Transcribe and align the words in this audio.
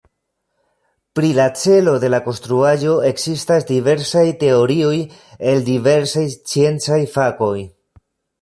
Pri 1.19 1.27
la 1.39 1.45
celo 1.63 1.93
de 2.03 2.09
la 2.13 2.19
konstruaĵo 2.29 2.95
ekzistas 3.11 3.67
diversaj 3.73 4.25
teorioj 4.45 4.97
el 5.53 5.63
diversaj 5.71 6.25
sciencaj 6.33 7.03
fakoj. 7.19 7.57